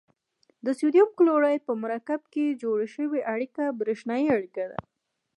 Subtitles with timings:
[0.65, 4.79] د سوډیم کلورایډ په مرکب کې جوړه شوې اړیکه بریښنايي اړیکه ده.